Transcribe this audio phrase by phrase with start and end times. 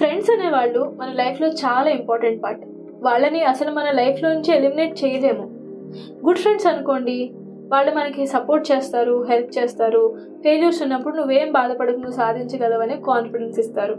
[0.00, 2.62] Friends అనేవాళ్ళు మన లైఫ్లో చాలా ఇంపార్టెంట్ పార్ట్.
[3.06, 5.44] వాళ్ళని అసలు మన లైఫ్లో నుంచి ఎలిమినేట్ చేయలేము.
[6.26, 7.16] గుడ్ ఫ్రెండ్స్ అనుకోండి
[7.72, 10.02] వాళ్ళు మనకి సపోర్ట్ చేస్తారు హెల్ప్ చేస్తారు.
[10.44, 13.96] ఫెయిల్యూర్స్ ఉన్నప్పుడు నువ్వేం బాధపడకు నువ్వు సాధించగలవని కాన్ఫిడెన్స్ ఇస్తారు.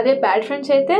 [0.00, 0.96] అదే బ్యాడ్ ఫ్రెండ్స్ అయితే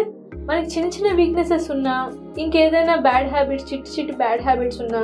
[0.48, 1.96] మనకి చిన్న చిన్న వీక్నెసెస్ ఉన్నా
[2.45, 5.02] ఇంకేదైనా బ్యాడ్ హ్యాబిట్స్ చిట్టి చిట్టి బ్యాడ్ హ్యాబిట్స్ ఉన్నా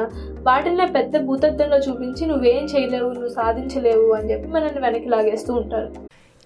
[0.48, 5.90] వాటిని పెద్ద భూతత్వంలో చూపించి నువ్వేం చేయలేవు నువ్వు సాధించలేవు అని చెప్పి మనల్ని వెనక్కి లాగేస్తూ ఉంటారు.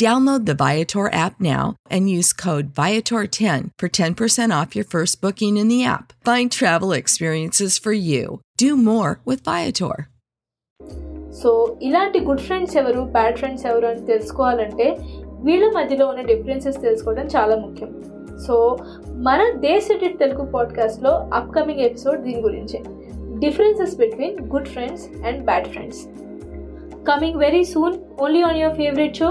[0.00, 5.56] Download the Viator app now and use code Viator10 for 10% off your first booking
[5.56, 6.12] in the app.
[6.22, 8.24] Find travel experiences for you.
[8.58, 9.96] Do more with Viator.
[11.40, 11.50] So
[11.82, 14.86] ఇలాంటి గుడ్ ఫ్రెండ్స్ ఎవరు బ్యాడ్ ఫ్రెండ్స్ ఎవరు అని తెలుసుకోవాలంటే
[15.42, 17.90] వీళ్ళ మధ్యలో ఉన్న differences తెలుసుకోవడం చాలా ముఖ్యం
[18.46, 18.54] సో
[19.26, 22.80] మన దే సిటెడ్ తెలుగు పాడ్కాస్ట్లో అప్కమింగ్ ఎపిసోడ్ దీని గురించే
[23.38, 26.02] differences between good friends and bad friends
[27.08, 29.30] coming very soon only on your favourite show